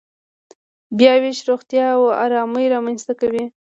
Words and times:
بیاوېش 0.97 1.39
روغتیا 1.49 1.85
او 1.95 2.03
ارامي 2.23 2.65
رامنځته 2.73 3.13
کوي. 3.21 3.45